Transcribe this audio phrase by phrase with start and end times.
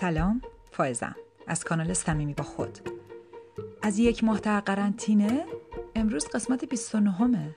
[0.00, 1.16] سلام فائزم.
[1.46, 2.78] از کانال صمیمی با خود.
[3.82, 5.44] از یک ماه در قرنطینه
[5.94, 7.56] امروز قسمت 29 همه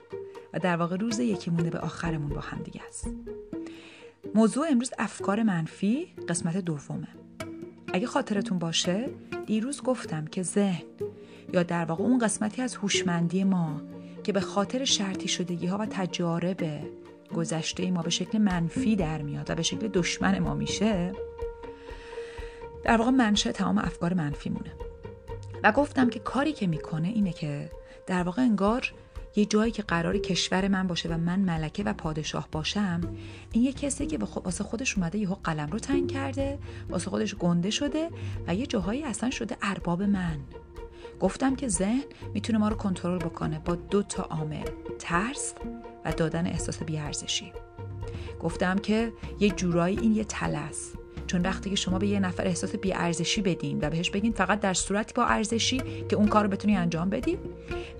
[0.52, 3.08] و در واقع روز یکی مونده به آخرمون با هم دیگه است.
[4.34, 7.08] موضوع امروز افکار منفی قسمت دومه.
[7.92, 9.08] اگه خاطرتون باشه
[9.46, 10.84] دیروز گفتم که ذهن
[11.52, 13.80] یا در واقع اون قسمتی از هوشمندی ما
[14.24, 16.60] که به خاطر شرطی شدگی ها و تجارب
[17.36, 21.12] گذشته ما به شکل منفی در میاد و به شکل دشمن ما میشه
[22.84, 24.72] در واقع منشه تمام افکار منفی مونه.
[25.62, 27.70] و گفتم که کاری که می‌کنه اینه که
[28.06, 28.92] در واقع انگار
[29.36, 33.00] یه جایی که قرار کشور من باشه و من ملکه و پادشاه باشم
[33.52, 36.58] این یه کسی که واسه خودش اومده یهو قلم رو تنگ کرده
[36.88, 38.10] واسه خودش گنده شده
[38.46, 40.38] و یه جاهایی اصلا شده ارباب من.
[41.20, 45.54] گفتم که ذهن می‌تونه ما رو کنترل بکنه با دو تا عامل ترس
[46.04, 47.52] و دادن احساس بیارزشی.
[48.40, 50.92] گفتم که یه جورایی این یه تلس.
[51.32, 54.74] چون وقتی که شما به یه نفر احساس بیارزشی بدین و بهش بگین فقط در
[54.74, 57.38] صورتی با ارزشی که اون کار رو بتونی انجام بدی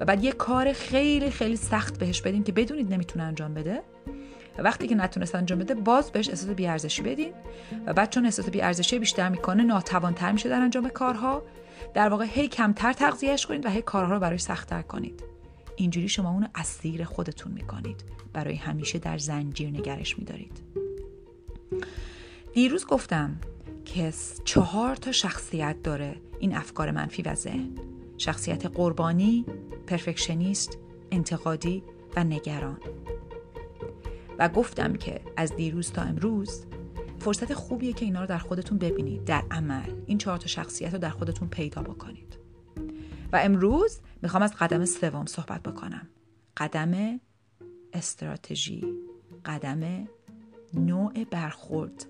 [0.00, 3.82] و بعد یه کار خیلی خیلی سخت بهش بدین که بدونید نمی‌تونه انجام بده
[4.58, 7.32] و وقتی که نتونست انجام بده باز بهش احساس بیارزشی بدین
[7.86, 11.42] و بعد چون احساس بیارزشی بیشتر می‌کنه ناتوانتر میشه در انجام کارها
[11.94, 15.22] در واقع هی کمتر تغذیهش کنید و هی کارها رو براش سختتر کنید.
[15.76, 18.04] اینجوری شما اونو اسیر خودتون می‌کنید.
[18.32, 20.81] برای همیشه در زنجیر نگرش میدارید.
[22.54, 23.40] دیروز گفتم
[23.84, 24.12] که
[24.44, 27.70] چهار تا شخصیت داره این افکار منفی و ذهن.
[28.18, 29.46] شخصیت قربانی،
[29.86, 30.78] پرفکشنیست،
[31.10, 31.82] انتقادی
[32.16, 32.80] و نگران.
[34.38, 36.64] و گفتم که از دیروز تا امروز
[37.18, 39.90] فرصت خوبیه که اینا رو در خودتون ببینید در عمل.
[40.06, 42.38] این چهار تا شخصیت رو در خودتون پیدا بکنید.
[43.32, 46.08] و امروز می‌خوام از قدم سوم صحبت بکنم.
[46.56, 47.20] قدم
[47.92, 48.84] استراتژی.
[49.44, 50.08] قدم
[50.74, 52.06] نوع برخورد.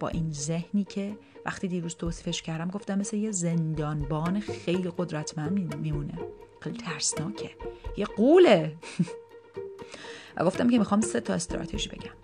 [0.00, 6.18] با این ذهنی که وقتی دیروز توصیفش کردم گفتم مثل یه زندانبان خیلی قدرتمند میمونه.
[6.60, 7.50] خیلی ترسناکه.
[7.96, 8.76] یه قوله.
[10.36, 12.14] و گفتم که می‌خوام سه تا استراتژی بگم.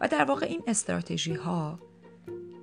[0.00, 1.78] و در واقع این استراتژی ها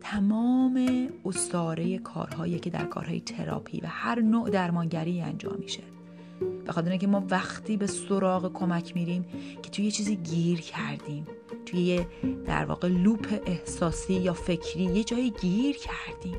[0.02, 5.84] تمام استاره کارهایی که در کارهای تراپی و هر نوع درمانگری انجام میشه.
[6.70, 9.26] به خاطر اینکه ما وقتی به سراغ کمک میریم
[9.64, 11.28] که توی یه چیزی گیر کردیم
[11.66, 12.08] توی یه
[12.46, 16.38] در واقع لوپ احساسی یا فکری یه جایی گیر کردیم.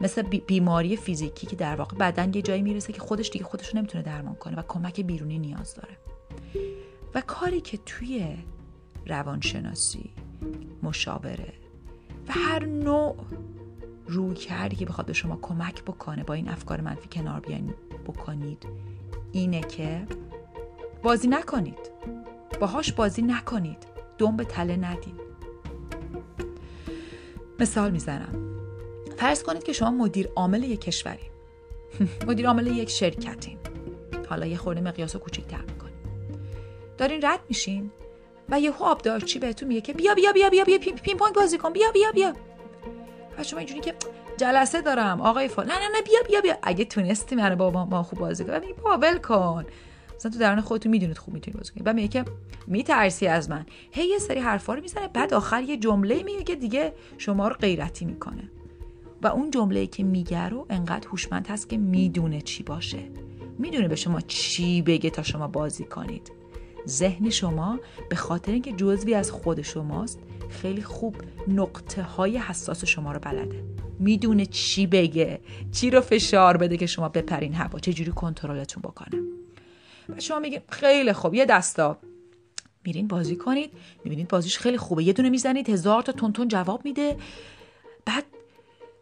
[0.00, 3.78] مثل بیماری فیزیکی که در واقع بدن یه جایی می‌رسه که خودش دیگه خودش رو
[3.78, 5.96] نمی‌تونه درمان کنه و کمک بیرونی نیاز داره.
[7.14, 8.36] و کاری که توی
[9.06, 10.10] روانشناسی
[10.82, 11.52] مشاوره
[12.28, 13.16] و هر نوع
[14.06, 17.74] روی کردی که بخواد به شما کمک بکنه با این افکار منفی کنار بیان
[18.06, 18.66] بکنید
[19.34, 20.06] اینه که
[21.02, 21.90] بازی نکنید.
[22.60, 23.78] باهاش بازی نکنید.
[24.18, 25.20] دم به تله ندید
[27.60, 28.34] مثال می‌زنم.
[29.16, 31.30] فرض کنید که شما مدیر عامل یک کشوری.
[32.28, 33.58] مدیر عامل یک شرکتین.
[34.28, 35.94] حالا یه خورده مقیاس رو کوچیک‌تر می‌کنید
[36.98, 37.90] دارین رد میشین
[38.48, 41.72] و یه آبدارچی بهتون میگه که بیا بیا بیا بیا بیا پین پونگ بازی کن.
[41.72, 42.32] بیا بیا بیا.
[43.38, 43.94] و شما اینجوری که
[44.36, 45.20] جلسه دارم.
[45.20, 46.54] آقای فال نه نه نه بیا بیا بیا.
[46.62, 48.72] اگه تونستی منو با ما خوب بازی کنی.
[48.82, 49.64] بابا ول کن.
[50.16, 52.24] مثلا تو درون خودتون می‌دونید خوب می‌تونید بازی کنید بعد میگه که
[52.66, 53.66] میترسی از من.
[53.90, 55.08] هی یه سری حرفا رو می‌زنه.
[55.08, 58.50] بعد آخر یه جمله میگه که دیگه شما رو غیرتی می‌کنه.
[59.22, 62.98] و اون جمله که میگه رو انقدر هوشمند هست که می‌دونه چی باشه.
[63.58, 66.32] می‌دونه به شما چی بگه تا شما بازی کنید.
[66.88, 67.80] ذهن شما
[68.10, 70.18] به خاطر اینکه جزوی از خود شماست
[70.62, 71.16] خیلی خوب
[71.48, 73.64] نقطه های حساس شما رو بلده.
[73.98, 75.40] می‌دونه چی بگه
[75.72, 77.78] چی رو فشار بده که شما بپرین هوا.
[77.78, 79.22] چه جوری کنترلتون بکنه؟
[80.08, 81.98] و شما میگین خیلی خوب یه دستا.
[82.84, 83.70] میرین بازی کنید
[84.04, 85.04] می‌بینید بازیش خیلی خوبه.
[85.04, 87.16] یه دونه می‌زنید هزار تا تون جواب میده.
[88.06, 88.24] بعد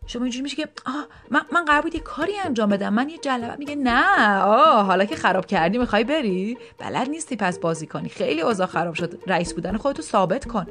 [0.06, 2.94] شما اینجوری میشه که آه من, من قرار بود یه کاری انجام بدم.
[2.94, 7.58] من یه جلبه میگه نه آه حالا که خراب کردی می‌خوای بری؟ بلد نیستی پس
[7.58, 8.08] بازی کنی.
[8.08, 9.22] خیلی اوضاع خراب شد.
[9.26, 10.66] رئیس بودن خودتو ثابت کن.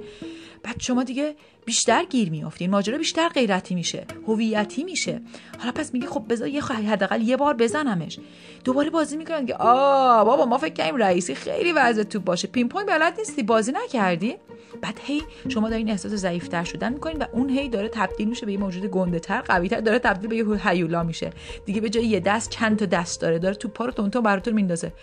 [0.64, 1.36] بعد شما دیگه
[1.66, 2.70] بیشتر گیر میافتین.
[2.70, 4.06] ماجرا بیشتر غیرتی میشه.
[4.28, 5.22] هویتی میشه.
[5.60, 8.20] حالا پس میگه خب بذار یه حداقل یه بار بزنمش.
[8.64, 12.48] دوباره بازی می‌کنن که آ بابا ما فکر کنیم رئیسی خیلی وضع تو باشه.
[12.48, 13.44] پین پونگ بلد نیستی.
[13.44, 14.36] بازی نکردی
[14.82, 18.52] بعد هی شما دارین احساس ضعیفتر شدن می‌کنین و اون هی داره تبدیل میشه به
[18.52, 21.30] یه موجود گنده تر قوی تر داره تبدیل به یه هیولا میشه.
[21.66, 23.40] دیگه به جای یه دست چند تا دست داره.
[23.40, 24.94] داره تو رو تون براتون میندازه.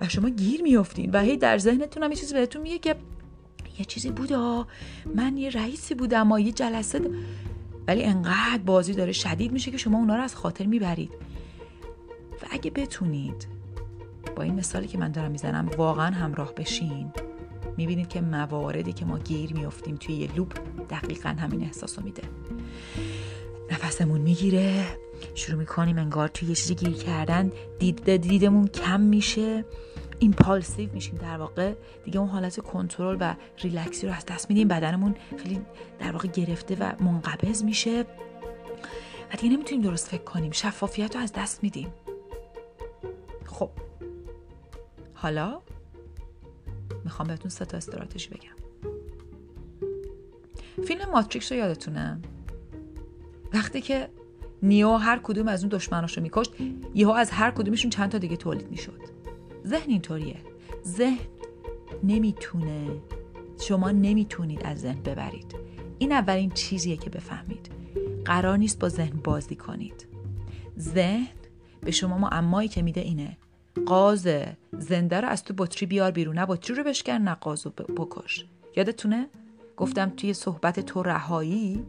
[0.00, 2.94] و شما گیر میافتین و هی در ذهنتون هم یه چیزی بهتون میگه که
[3.78, 4.66] یه چیزی بودا
[5.14, 7.10] من یه رئیسی بودم و یه جلسه
[7.86, 11.10] ولی انقدر بازی داره شدید میشه که شما اونا رو از خاطر می‌برید.
[12.42, 13.46] و اگه بتونید
[14.36, 17.12] با این مثالی که من دارم می‌زنم واقعا همراه بشین.
[17.76, 20.58] می‌بینید که مواردی که ما گیر میافتیم توی یه loop
[20.90, 22.22] دقیقا همین احساس رو میده.
[23.70, 24.84] نفسمون می‌گیره.
[25.34, 27.52] شروع می‌کنیم انگار توی یه چیزی گیر کردن.
[27.78, 29.64] دید دیدمون کم میشه.
[30.18, 31.74] impulsive میشیم در واقع.
[32.04, 34.68] دیگه اون حالت کنترل و ریلکسی رو از دست میدیم.
[34.68, 35.60] بدنمون خیلی
[35.98, 38.04] در واقع گرفته و منقبض میشه.
[39.32, 40.52] و دیگه نمی‌تونیم درست فکر کنیم.
[40.52, 41.92] شفافیت رو از دست میدیم.
[43.46, 43.70] خب.
[45.14, 45.60] حالا
[47.04, 48.58] می‌خوام بهتون سه تا استراتژی بگم.
[50.86, 52.20] فیلم ماتریکس رو یادتونه؟
[53.54, 54.08] وقتی که
[54.62, 56.52] نیو هر کدوم از اون دشمناش رو میکشت
[56.94, 59.17] یهو از هر کدومشون چند تا دیگه تولید می‌شد.
[59.68, 60.36] ذهن اینطوریه.
[60.84, 61.28] ذهن
[62.04, 63.02] نمی‌تونه
[63.60, 65.54] شما نمی‌تونید از ذهن ببرید.
[65.98, 67.70] این اولین چیزیه که بفهمید.
[68.24, 70.06] قرار نیست با ذهن بازی کنید.
[70.78, 71.28] ذهن
[71.80, 73.36] به شما معمایی که میده اینه.
[73.86, 74.28] قاز
[74.72, 76.38] زنده رو از تو بطری بیار بیرون.
[76.38, 78.46] نه بطری رو بشکن نه قاز رو بکش.
[78.76, 79.28] یادتونه؟
[79.76, 81.84] گفتم توی صحبت تو رهایی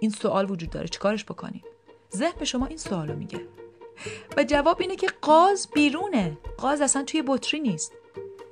[0.00, 0.88] این سوال وجود داره.
[0.88, 1.62] چیکارش بکنیم؟
[2.16, 3.40] ذهن به شما این سوال رو میگه.
[4.36, 6.38] و جواب اینه که قاز بیرونه.
[6.58, 7.92] قاز اصلا توی بطری نیست.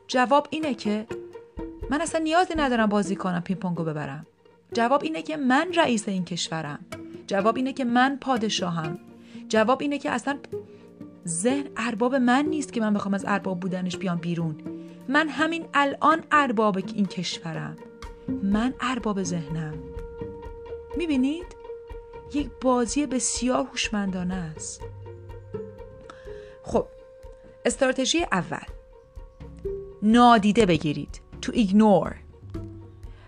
[0.08, 1.06] جواب اینه که
[1.90, 4.26] من اصلا نیازی ندارم بازی کنم پینگ ببرم.
[4.72, 6.78] جواب اینه که من رئیس این کشورم.
[7.26, 8.98] جواب اینه که من پادشاهم.
[9.48, 10.38] جواب اینه که اصلا
[11.26, 14.56] ذهن ارباب من نیست که من بخوام از ارباب بودنش بیام بیرون.
[15.08, 17.76] من همین الان ارباب این کشورم.
[18.42, 19.74] من ارباب ذهنم.
[20.96, 21.46] می‌بینید؟
[22.34, 24.82] یک بازی بسیار هوشمندانه است.
[26.62, 26.86] خب
[27.64, 28.66] استراتژی اول.
[30.02, 31.20] نادیده بگیرید.
[31.42, 32.16] تو ایگنور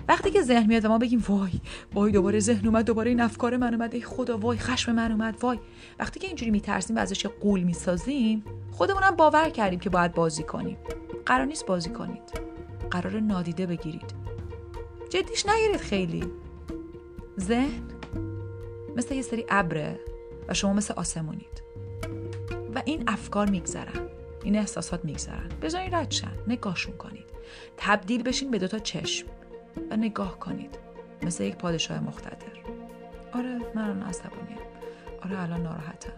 [0.09, 1.51] وقتی که ذهن میاد و ما بگیم وای
[1.95, 5.39] وای دوباره ذهن اومد دوباره این افکار من اومد ای خدا وای خشم من اومد
[5.41, 5.59] وای.
[5.99, 10.77] وقتی که اینجوری میترسیم و ازش قول می‌سازیم خودمونم باور کردیم که باید بازی کنیم.
[11.27, 12.23] قرار نیست بازی کنید.
[12.91, 14.15] قرار نادیده بگیرید.
[15.11, 16.25] جدیش نگیرید خیلی.
[17.41, 17.83] ذهن
[18.97, 20.01] مثل یه سری ابره
[20.49, 21.63] و شما مثل آسمونید.
[22.75, 24.09] و این افکار میگذرن.
[24.47, 25.49] این احساسات میگذرن.
[25.63, 27.25] بذارین ردشن نگاهشون کنید
[27.77, 29.27] تبدیل بشین به دوتا چشم
[29.91, 30.79] و نگاه کنید.
[31.23, 32.47] مثل یک پادشاه مختدر.
[33.33, 34.59] آره من الان عصبانیم
[35.25, 36.13] آره الان ناراحتم.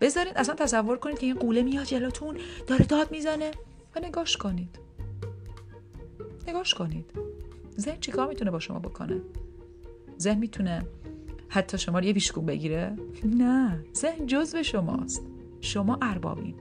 [0.00, 2.36] بذارید اصلا تصور کنید که این قوله میاد جلوتون
[2.66, 3.50] داره داد می‌زنه
[3.96, 4.78] و نگاش کنید.
[6.48, 7.10] نگاش کنید.
[7.78, 9.20] ذهن چیکار می‌تونه با شما بکنه؟
[10.20, 10.82] ذهن می‌تونه
[11.48, 15.22] حتی شما رو یه بیشکوب بگیره؟ نه ذهن جزو شماست.
[15.60, 16.54] شما اربابین.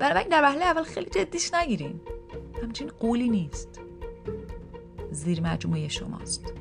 [0.00, 2.00] بنابراین در وهله اول خیلی جدیش نگیرین.
[2.62, 3.80] همچین قولی نیست.
[5.10, 6.52] زیر مجموعه شماست.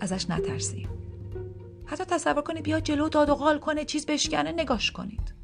[0.00, 0.88] ازش نترسید
[1.86, 5.34] حتی تصور کنید بیا جلو داد و قال کنه چیز بشکنه نگاش کنید.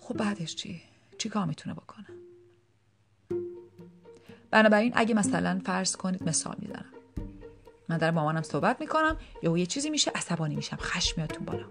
[0.00, 0.82] خب بعدش چی؟
[1.18, 2.06] چی کار می‌تونه بکنه؟
[4.50, 6.92] بنابراین اگه مثلا فرض کنید مثال می‌زنم.
[7.88, 10.76] من در مامانم صحبت می‌کنم یا یه چیزی میشه عصبانی میشم.
[10.76, 11.66] خشم میاد تو بالا.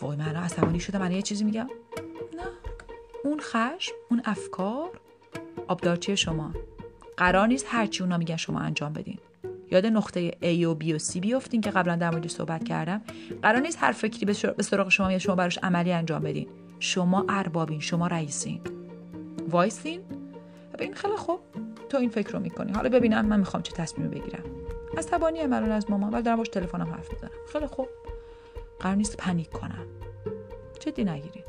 [0.00, 1.68] وای من عصبانی شدم من یه چیزی میگم.
[3.26, 4.90] اون خشم اون افکار.
[5.68, 6.52] آبدارچی شما.
[7.16, 9.18] قرار نیست هرچی اونا میگن شما انجام بدین.
[9.70, 13.02] یاد نقطه A و B و C بیفتین که قبلا در موردش صحبت کردم.
[13.42, 14.26] قرار نیست هر فکری
[14.56, 16.48] به سراغ شما یا شما براش عملی انجام بدین.
[16.80, 18.60] شما اربابین شما رئیسین.
[19.48, 20.00] وایسین؟
[20.74, 21.40] ببین خیلی خوب.
[21.88, 22.72] تو این فکر رو می‌کنی.
[22.72, 24.44] حالا ببینم من می‌خوام چه تصمیمی بگیرم.
[24.98, 27.30] عصبانی ام از مامان ولی دارم باش تلفنم حرف می‌زنم.
[27.52, 27.88] خیلی خوب.
[28.80, 29.86] قرار نیست panic کنم.
[30.80, 31.44] جدی نگیرین.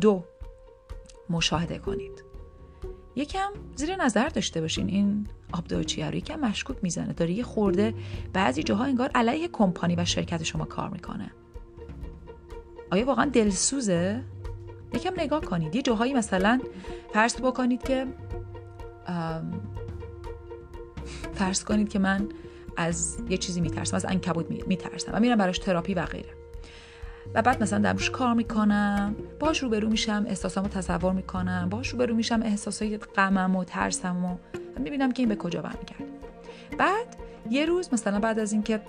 [0.00, 0.24] دو.
[1.30, 2.24] مشاهده کنید.
[3.16, 4.88] یکم زیر نظر داشته باشین.
[4.88, 7.12] این آبدارچیه رو یکم مشکوک می‌زنه.
[7.12, 7.94] داره یه خورده
[8.32, 11.30] بعضی جاها انگار علیه کمپانی و شرکت شما کار می‌کنه.
[12.90, 14.22] آیا واقعا دلسوزه؟
[14.94, 15.74] یکم نگاه کنید.
[15.74, 16.60] یه جاهایی مثلا
[17.12, 18.06] فرض بکنید که
[21.34, 22.28] فرض کنید که من
[22.76, 26.35] از یه چیزی میترسم از انکبوت میترسم و میرم براش تراپی و غیره.
[27.34, 32.14] و بعد مثلا در روش کار می‌کنم باش روبرو میشم احساسامو تصور می‌کنم باش روبرو
[32.14, 34.36] میشم احساسای غمم و ترسم و
[34.78, 36.04] می‌بینم که این به کجا برمیگرده.
[36.78, 37.16] بعد
[37.50, 38.80] یه روز مثلا بعد از اینکه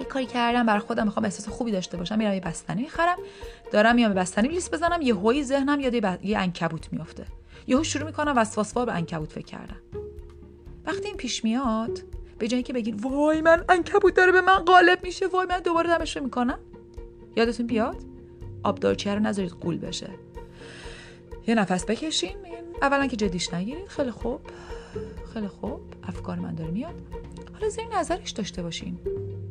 [0.00, 3.16] یه کاری کردم برای خودم می‌خوام احساس خوبی داشته باشم میرم یه بستنی می‌خرم
[3.72, 7.24] دارم میام بستنی لیست بزنم یه هوی ذهنم یاد یه انکبوت میفته
[7.66, 9.76] یهو شروع می‌کنم وسواسوار به انکبوت فکر کردن.
[10.86, 11.98] وقتی این پیش میاد
[12.38, 15.98] به جایی که بگید وای من انکبوت داره به من غالب میشه وای من دوباره
[15.98, 16.58] دمش می‌کنم؟
[17.38, 17.96] یادتون بیاد؟
[18.62, 20.10] آبدارچیه رو نذارید قول بشه.
[21.46, 22.36] یه نفس بکشین.
[22.82, 23.86] اولا که جدیش نگیرید.
[23.86, 24.40] خیلی خوب.
[25.32, 25.80] خیلی خوب.
[26.02, 26.94] افکار من داره میاد.
[27.52, 28.98] حالا زیر نظرش داشته باشین.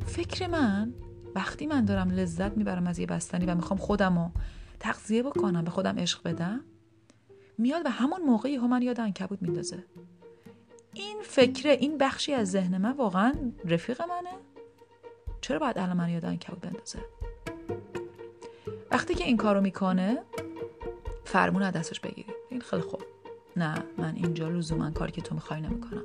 [0.06, 0.94] فکر من
[1.36, 4.32] وقتی من دارم لذت می‌برم از یه بستنی و می‌خوام خودم رو
[4.80, 6.62] تغذیه بکنم به خودم عشق بدم
[7.58, 9.84] میاد و همون موقعی هم من یاد انکبوت میندازه.
[10.94, 13.34] این فکره این بخشی از ذهن من واقعا
[13.66, 14.36] رفیق منه.
[15.42, 17.00] چرا باید الان من یاد کبود بندازه؟
[18.92, 20.18] وقتی که این کارو می‌کنه
[21.26, 23.02] فرمون از دستش بگیرید این خیلی خوب.
[23.58, 26.04] نه من اینجا لزوما کاری که تو می‌خوای نمی‌کنم.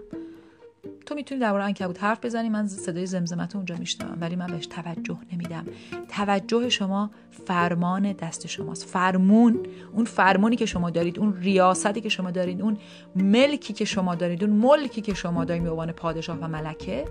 [1.06, 5.18] تو می‌تونی درباره عنکبوت حرف بزنی من صدای زمزمت اونجا میشنوم ولی من بهش توجه
[5.32, 5.66] نمیدم.
[6.08, 8.84] توجه شما فرمان دست شماست.
[8.84, 12.76] فرمون اون فرمونی که شما دارید اون ریاستی که شما دارید اون
[13.16, 17.04] ملکی که شما دارید اون ملکی که شما دارید به عنوان پادشاه و ملکه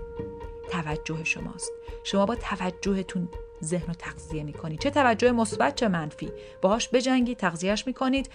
[0.70, 1.72] توجه شماست.
[2.04, 3.28] شما با توجهتون
[3.64, 6.32] ذهن رو تغذیه می‌کنید چه توجه مثبت چه منفی.
[6.62, 8.30] باهاش بجنگید تغذیهش می‌کنید.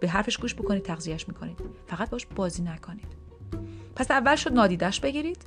[0.00, 1.60] به حرفش گوش بکنید تغذیهش می‌کنید.
[1.86, 3.16] فقط باش بازی نکنید.
[3.96, 5.44] پس اول شد نادیدش بگیرید.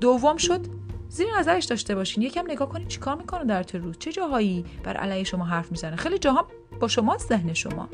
[0.00, 0.60] دوم شد
[1.08, 2.22] زیر نظرش داشته باشین.
[2.22, 3.98] یکم نگاه کنید چیکار می‌کنه در طول روز.
[3.98, 5.96] چه جاهایی بر علیه شما حرف می‌زنه.
[5.96, 6.46] خیلی جاها
[6.80, 7.88] با شما ذهن شما.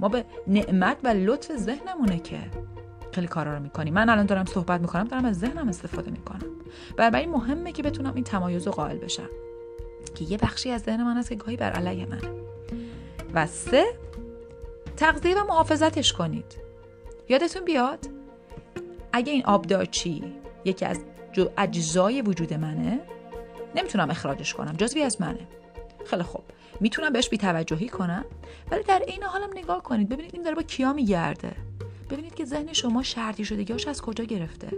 [0.00, 2.38] ما به نعمت و لطف ذهنمونه که
[3.12, 3.94] خیلی کارا رو می‌کنیم.
[3.94, 6.46] من الان دارم صحبت می‌کنم دارم از ذهنم استفاده می‌کنم.
[6.96, 9.28] بنابراین مهمه که بتونم این تمایز رو قائل بشم.
[10.18, 12.30] که یه بخشی از ذهن من هست که گاهی بر علیه منه.
[13.34, 13.84] و سه
[14.96, 16.58] تغذیه و محافظتش کنید.
[17.28, 17.98] یادتون بیاد؟
[19.12, 20.34] اگه این آبدارچی
[20.64, 21.00] یکی از
[21.58, 23.00] اجزای وجود منه
[23.74, 24.72] نمی‌تونم اخراجش کنم.
[24.72, 25.48] جزوی از منه.
[26.04, 26.42] خیلی خوب.
[26.80, 28.24] می‌تونم بهش بیتوجهی کنم.
[28.70, 30.08] ولی در این حالم نگاه کنید.
[30.08, 31.52] ببینید این داره با کیا میگرده.
[32.10, 34.68] ببینید که ذهن شما شرطی شدگیاش از کجا گرفته.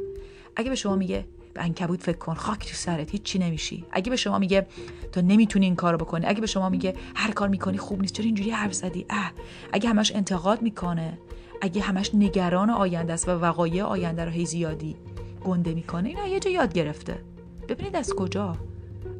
[0.56, 3.84] اگه به شما میگه به انکبوت فکر کن خاک تو سرت هیچ چی نمیشی.
[3.90, 4.66] اگه به شما میگه
[5.12, 8.26] تو نمی‌تونی این کارو بکنی اگه به شما میگه هر کار می‌کنی خوب نیست چرا
[8.26, 9.32] اینجوری حرف زدی؟ اه.
[9.72, 11.18] اگه همش انتقاد می‌کنه
[11.62, 14.96] اگه همش نگران آینده است و وقایع آینده رو هی زیادی
[15.44, 17.24] گنده می‌کنه اینا یه جا یاد گرفته.
[17.68, 18.56] ببینید از کجا؟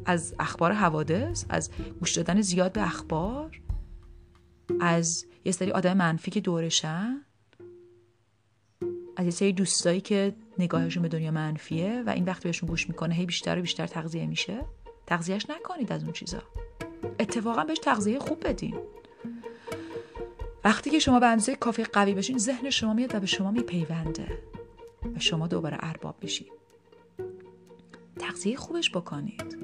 [0.05, 1.69] از اخبار حوادث؟ از
[1.99, 3.61] گوش دادن زیاد به اخبار؟
[4.79, 7.21] از یه سری آدم منفی که دورشن؟
[9.17, 13.15] از یه سری دوستایی که نگاهشون به دنیا منفیه و این وقت بهشون گوش می‌کنه
[13.15, 14.65] هی بیشتر و بیشتر تغذیه میشه.
[15.07, 16.41] تغذیهش نکنید از اون چیزا.
[17.19, 18.75] اتفاقا بهش تغذیه خوب بدین.
[20.63, 24.37] وقتی که شما به اندازه کافی قوی بشین ذهن شما میاد و به شما میپیونده
[25.15, 26.51] و شما دوباره ارباب میشید
[28.19, 29.57] تغذیه خوبش بکنید.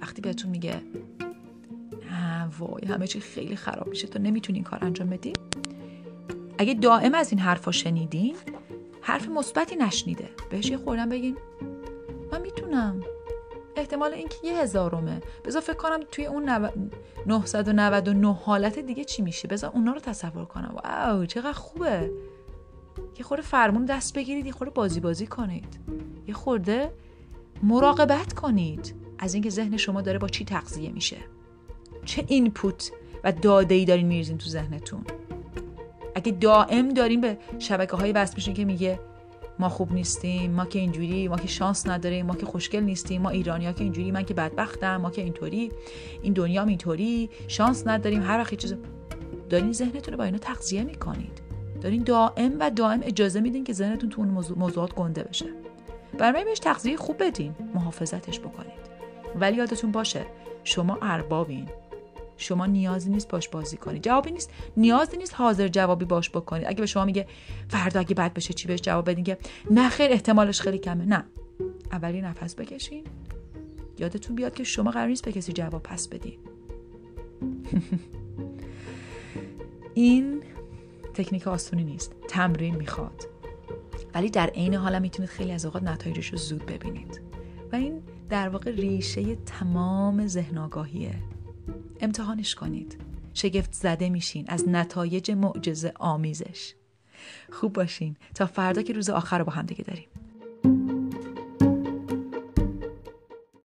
[0.00, 0.82] وقتی بهتون میگه
[2.10, 5.32] نه وای همه چی خیلی خراب میشه تو نمی‌تونی این کار انجام بدی؟
[6.58, 8.36] اگه دائم از این حرفا شنیدین
[9.00, 10.28] حرف مثبتی نشنیده.
[10.50, 11.36] بهش یه خوردن بگین.
[12.32, 13.00] من می‌تونم.
[13.76, 16.68] احتمال اینکه یه هزارمه بذار فکر کنم توی اون نو...
[17.26, 20.74] 999 حالت دیگه چی میشه؟ بذار اونا رو تصور کنم.
[20.84, 22.10] واو چقدر خوبه.
[23.18, 25.78] یه خورده فرمون دست بگیرید یه خورده بازی بازی کنید.
[26.26, 26.92] یه خورده
[27.62, 28.94] مراقبت کنید.
[29.18, 31.16] از اینکه ذهن شما داره با چی تغذیه میشه.
[32.04, 32.92] چه اینپوت
[33.24, 35.04] و داده ای دارین میریزین تو ذهنتون.
[36.14, 39.00] اگه دائم داریم به شبکه های وصل میشین که میگه
[39.58, 43.30] ما خوب نیستیم ما که اینجوری ما که شانس نداریم ما که خوشگل نیستیم ما
[43.30, 45.72] ایرانی ها که اینجوری من که بدبختم ما که اینطوری
[46.22, 48.74] این دنیا اینطوری شانس نداریم هر وقت چیز
[49.50, 51.42] دارین ذهنتون رو با اینا تغذیه می‌کنید.
[51.80, 55.46] دارین دائم و دائم اجازه میدین که ذهنتون تو اون موضوعات گنده بشه.
[56.18, 58.80] برای بهش تغذیه خوب بدین محافظتش بکنید.
[59.40, 60.26] ولی یادتون باشه
[60.64, 61.68] شما اربابین.
[62.40, 64.50] شما نیازی نیست باش بازی کنید جوابی نیست.
[64.76, 67.26] نیازی نیست حاضر جوابی باش بکنید اگه به شما میگه
[67.68, 69.38] فردا اگه بد بشه چی بهش جواب بدین که
[69.70, 71.04] نه خیر احتمالش خیلی کمه.
[71.04, 71.24] نه.
[71.92, 73.04] اولی نفس بکشین.
[73.98, 76.38] یادتون بیاد که شما قرار نیست به کسی جواب پس بدین
[79.94, 80.42] این
[81.14, 82.14] تکنیک آسونی نیست.
[82.28, 83.24] تمرین می‌خواد.
[84.14, 87.20] ولی در عین حال می‌تونید خیلی از اوقات نتایجش رو زود ببینید.
[87.72, 91.14] و این در واقع ریشه تمام ذهن آگاهیه
[92.00, 93.00] امتحانش کنید.
[93.34, 94.44] شگفت زده میشین.
[94.48, 96.74] از نتایج معجزه آمیزش.
[97.52, 98.16] خوب باشین.
[98.34, 100.08] تا فردا که روز آخر رو با هم دیگه داریم.